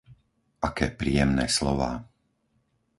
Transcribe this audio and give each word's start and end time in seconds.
Aké 0.67 0.87
príjemné 0.99 1.45
slová. 1.57 1.91